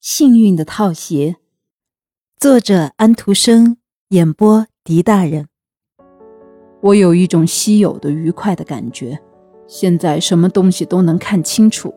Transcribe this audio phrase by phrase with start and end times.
[0.00, 1.38] 幸运的套鞋，
[2.38, 3.78] 作者安徒生，
[4.10, 5.48] 演播狄大人。
[6.80, 9.18] 我有一种稀有的愉快的感觉，
[9.66, 11.92] 现在什么东西都能看清楚，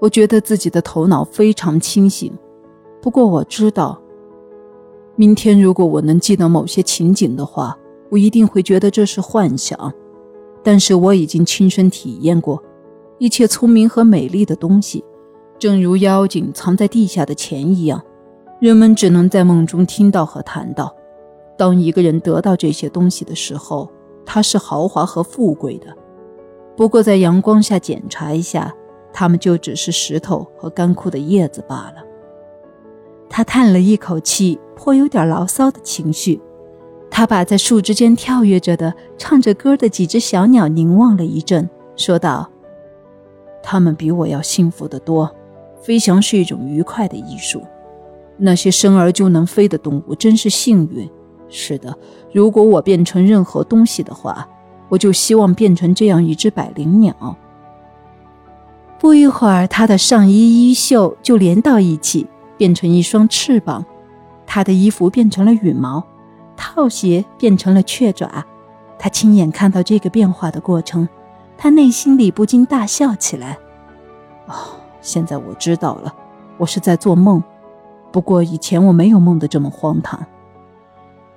[0.00, 2.36] 我觉得自己的头脑非常清醒。
[3.00, 4.02] 不过我知道，
[5.14, 7.78] 明天如果我能记得某些情景的话，
[8.10, 9.94] 我一定会觉得这是幻想。
[10.64, 12.60] 但是我已经亲身体验过，
[13.18, 15.04] 一切聪明和美丽的东西。
[15.58, 18.02] 正如妖精藏在地下的钱一样，
[18.60, 20.94] 人们只能在梦中听到和谈到。
[21.56, 23.90] 当一个人得到这些东西的时候，
[24.26, 25.86] 他是豪华和富贵的。
[26.76, 28.74] 不过在阳光下检查一下，
[29.12, 32.04] 他们就只是石头和干枯的叶子罢了。
[33.30, 36.38] 他叹了一口气，颇有点牢骚的情绪。
[37.10, 42.50] 他把在树枝间跳跃着的、唱着歌的几只小鸟凝望了一阵，说道
[43.62, 45.34] ：“他们比我要幸福得多。”
[45.86, 47.62] 飞翔是一种愉快的艺术，
[48.38, 51.08] 那些生而就能飞的动物真是幸运。
[51.48, 51.96] 是的，
[52.32, 54.48] 如果我变成任何东西的话，
[54.88, 57.14] 我就希望变成这样一只百灵鸟。
[58.98, 62.26] 不一会儿，他的上衣衣袖就连到一起，
[62.56, 63.84] 变成一双翅膀；
[64.44, 66.02] 他的衣服变成了羽毛，
[66.56, 68.44] 套鞋变成了雀爪。
[68.98, 71.08] 他亲眼看到这个变化的过程，
[71.56, 73.56] 他内心里不禁大笑起来。
[74.48, 74.75] 哦。
[75.06, 76.12] 现在我知道了，
[76.58, 77.40] 我是在做梦。
[78.10, 80.20] 不过以前我没有梦得这么荒唐。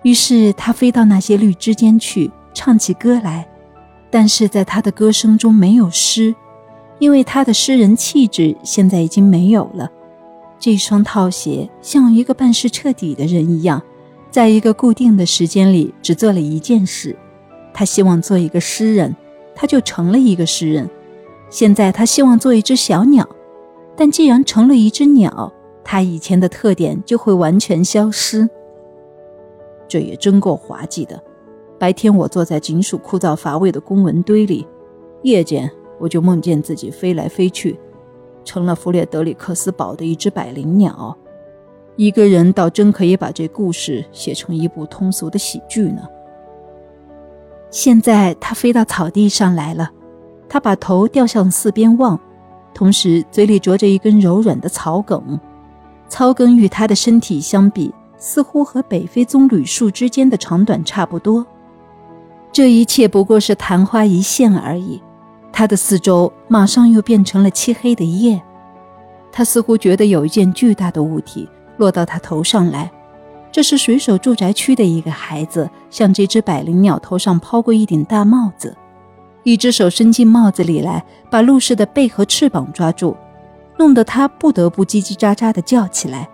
[0.02, 3.48] 于是他飞到那些绿枝间去，唱起歌来。
[4.10, 6.34] 但是在他的歌声中没有诗，
[6.98, 9.88] 因为他的诗人气质现在已经没有了。
[10.58, 13.80] 这双套鞋像一个办事彻底的人一样，
[14.32, 17.16] 在一个固定的时间里只做了一件事。
[17.72, 19.16] 他希望做一个诗人，
[19.54, 20.90] 他就成了一个诗人。
[21.52, 23.30] 现在他希望做一只小鸟。
[24.00, 25.52] 但既然成了一只鸟，
[25.84, 28.50] 它以前的特点就会完全消失。
[29.90, 31.22] 这也真够滑稽的。
[31.78, 34.66] 白天我坐在警署枯燥乏味的公文堆里，
[35.24, 37.78] 夜间我就梦见自己飞来飞去，
[38.46, 41.14] 成了弗列德里克斯堡的一只百灵鸟。
[41.98, 46.04] 一个人倒真可以把这故事写成一部通俗的喜剧呢。
[47.70, 49.92] 现在它飞到草地上来了，
[50.48, 52.18] 它把头掉向四边望。
[52.80, 55.38] 同时，嘴里啄着一根柔软的草梗，
[56.08, 61.46] 草梗与他的身体相比，似乎和北非棕榈树之间的长短差不多。
[62.54, 65.02] 这一切不过是昙花一现而已。
[65.52, 68.42] 他的四周马上又变成了漆黑的夜。
[69.30, 72.90] 他似乎觉得有一件巨大的物体落到他头上来，
[73.52, 78.74] 这是水手住宅区的一个孩子向这只百灵鸟头上抛过一顶大帽子。
[79.50, 83.18] 一只手伸进帽子里来，把露士的背和翅膀抓住，
[83.78, 86.30] 弄得他不得不叽叽喳喳地叫起来。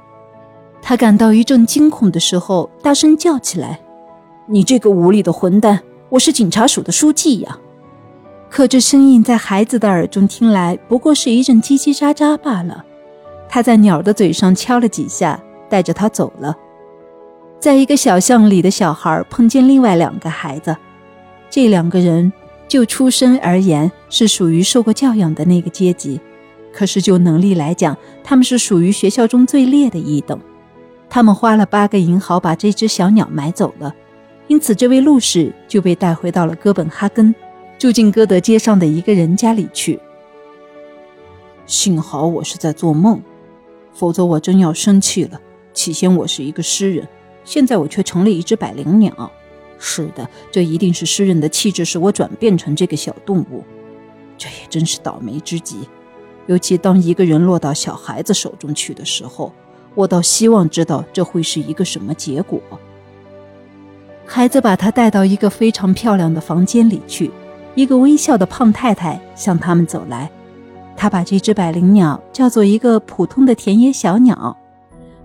[0.81, 3.79] 他感到一阵惊恐的时候，大声叫起来
[4.47, 5.81] ：“你这个无礼的混蛋！
[6.09, 7.57] 我是警察署的书记呀！”
[8.51, 12.83] 可这声音在孩子的耳中听来，不过是一阵叽叽喳喳罢了。
[13.47, 16.53] 他在鸟的嘴上敲了几下，带着他走了。
[17.61, 20.75] 在一个小巷里的小孩碰见另外两个孩子，
[21.49, 22.33] 这两个人。
[22.67, 26.19] 就出身而言，是属于受过教养的那个阶级；
[26.73, 30.39] 可是就能力来讲，他们是属于学校中最劣的一等。
[31.09, 33.93] 他们花了八个银毫把这只小鸟买走了，
[34.47, 37.33] 因此这位路士就被带回到了哥本哈根，
[37.77, 39.99] 住进歌德街上的一个人家里去。
[41.65, 43.21] 幸好我是在做梦，
[43.93, 45.39] 否则我真要生气了。
[45.73, 47.07] 起先我是一个诗人，
[47.43, 49.31] 现在我却成了一只百灵鸟。
[49.87, 53.63] 是的，这一定是诗人的气质使我转变成这个小动物，
[54.35, 55.87] 这也真是倒霉之极。
[56.47, 59.53] 尤其当一个人落到小孩子手中去的时候，
[59.93, 62.59] 我倒希望知道这会是一个什么结果。
[64.25, 67.29] 孩子把他带到一个非常漂亮的房间里去，
[67.75, 70.29] 一个微笑的胖太太向他们走来，
[70.97, 74.57] 他把这只百灵鸟叫做一个普通的田野小鸟。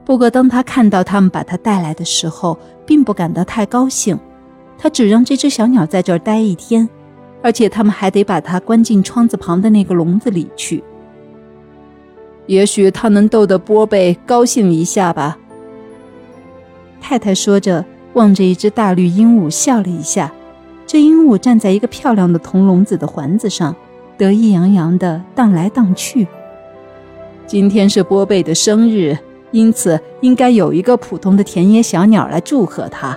[0.04, 4.18] 不过当他看到他们把他带来的时候，并不感到太高兴。
[4.82, 6.88] 他只让这只小鸟在这儿待一天，
[7.42, 10.82] 而且他们还得把它关进窗子旁的那个笼子里去。
[12.46, 15.36] 也许他能逗得波贝高兴一下吧。
[16.98, 17.84] 太太说着，
[18.14, 20.32] 望着一只大绿鹦鹉笑了一下。
[20.86, 23.76] 这鹦鹉站在一个漂亮的铜笼子的环子上，
[24.16, 26.26] 得意洋洋地荡来荡去。
[27.46, 29.16] 今天是波贝的生日，
[29.50, 33.16] 因此应该有一个普通的田野小鸟来祝贺他。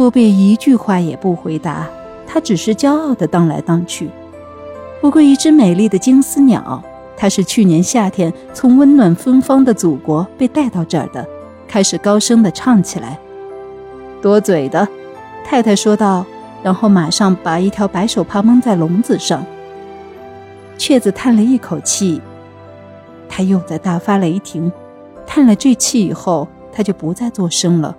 [0.00, 1.86] 波贝一句话也不回答，
[2.26, 4.08] 他只是骄傲地荡来荡去。
[4.98, 6.82] 不过，一只美丽的金丝鸟，
[7.18, 11.28] 它是去年夏天从温暖芬芳的祖国被带到这儿的，
[11.68, 13.18] 开始高声的唱起来。
[14.22, 14.88] 多嘴的，
[15.44, 16.24] 太太说道，
[16.62, 19.44] 然后马上把一条白手帕蒙在笼子上。
[20.78, 22.22] 雀子叹了一口气，
[23.28, 24.72] 他又在大发雷霆。
[25.26, 27.94] 叹了这气以后，他就不再作声了。